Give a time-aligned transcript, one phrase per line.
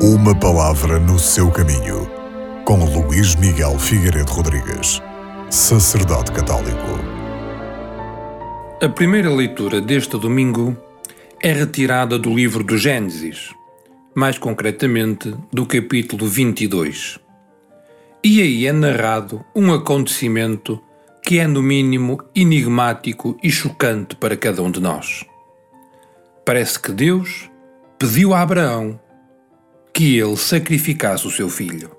[0.00, 2.08] Uma palavra no seu caminho,
[2.64, 5.02] com Luís Miguel Figueiredo Rodrigues,
[5.50, 7.00] sacerdote católico.
[8.80, 10.76] A primeira leitura deste domingo
[11.42, 13.52] é retirada do livro do Gênesis,
[14.14, 17.18] mais concretamente do capítulo 22.
[18.22, 20.80] E aí é narrado um acontecimento
[21.24, 25.24] que é, no mínimo, enigmático e chocante para cada um de nós.
[26.44, 27.50] Parece que Deus
[27.98, 29.00] pediu a Abraão
[29.98, 31.90] que ele sacrificasse o seu filho.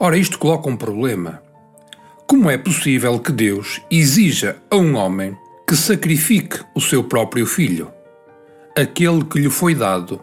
[0.00, 1.40] Ora, isto coloca um problema.
[2.26, 7.92] Como é possível que Deus exija a um homem que sacrifique o seu próprio filho,
[8.76, 10.20] aquele que lhe foi dado,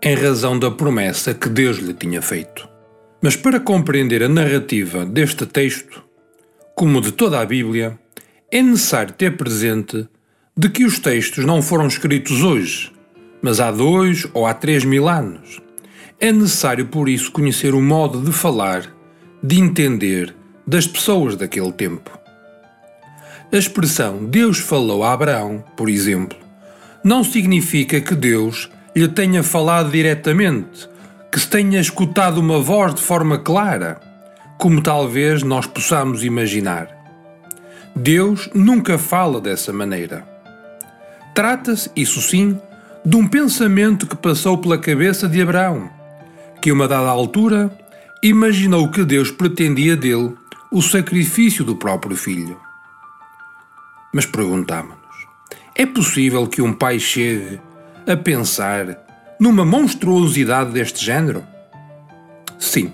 [0.00, 2.68] em razão da promessa que Deus lhe tinha feito?
[3.20, 6.00] Mas para compreender a narrativa deste texto,
[6.76, 7.98] como de toda a Bíblia,
[8.52, 10.08] é necessário ter presente
[10.56, 12.92] de que os textos não foram escritos hoje,
[13.42, 15.60] mas há dois ou há três mil anos.
[16.18, 18.84] É necessário, por isso, conhecer o modo de falar,
[19.42, 20.34] de entender
[20.66, 22.10] das pessoas daquele tempo.
[23.52, 26.38] A expressão Deus falou a Abraão, por exemplo,
[27.02, 30.88] não significa que Deus lhe tenha falado diretamente,
[31.32, 34.00] que se tenha escutado uma voz de forma clara,
[34.58, 36.88] como talvez nós possamos imaginar.
[37.96, 40.24] Deus nunca fala dessa maneira.
[41.34, 42.60] Trata-se, isso sim,
[43.04, 45.90] de um pensamento que passou pela cabeça de Abraão,
[46.60, 47.74] que a uma dada altura
[48.22, 50.34] imaginou que Deus pretendia dele
[50.70, 52.60] o sacrifício do próprio filho.
[54.12, 54.98] Mas perguntamos-nos:
[55.74, 57.58] é possível que um pai chegue
[58.06, 58.98] a pensar
[59.38, 61.42] numa monstruosidade deste género?
[62.58, 62.92] Sim.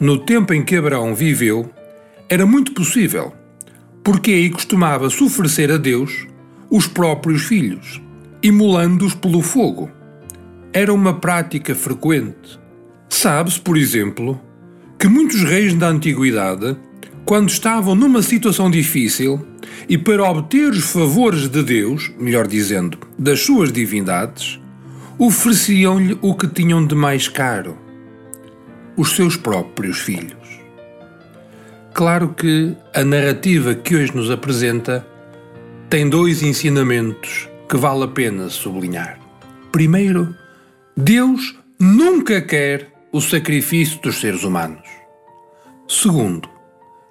[0.00, 1.72] No tempo em que Abraão viveu,
[2.28, 3.32] era muito possível,
[4.02, 6.26] porque aí costumava-se oferecer a Deus
[6.68, 8.02] os próprios filhos
[8.42, 9.90] imolando-os pelo fogo.
[10.72, 12.58] Era uma prática frequente.
[13.08, 14.40] Sabe-se, por exemplo,
[14.98, 16.76] que muitos reis da antiguidade,
[17.24, 19.46] quando estavam numa situação difícil
[19.88, 24.60] e para obter os favores de Deus, melhor dizendo, das suas divindades,
[25.18, 27.78] ofereciam-lhe o que tinham de mais caro:
[28.96, 30.32] os seus próprios filhos.
[31.94, 35.06] Claro que a narrativa que hoje nos apresenta
[35.90, 39.18] tem dois ensinamentos que vale a pena sublinhar.
[39.72, 40.36] Primeiro,
[40.94, 44.86] Deus nunca quer o sacrifício dos seres humanos.
[45.88, 46.50] Segundo,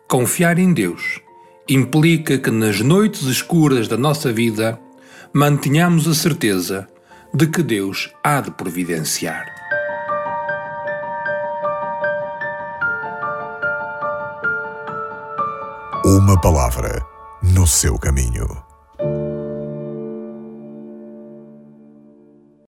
[0.07, 1.19] confiar em Deus
[1.67, 4.79] implica que nas noites escuras da nossa vida
[5.33, 6.88] mantenhamos a certeza
[7.33, 9.47] de que Deus há de providenciar.
[16.05, 17.03] Uma palavra
[17.41, 18.70] no seu caminho.